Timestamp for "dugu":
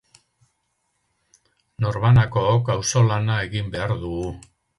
4.07-4.33